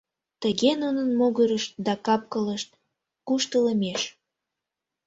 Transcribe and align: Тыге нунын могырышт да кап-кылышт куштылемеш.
Тыге 0.41 0.71
нунын 0.81 1.09
могырышт 1.19 1.71
да 1.85 1.93
кап-кылышт 2.05 2.69
куштылемеш. 3.27 4.01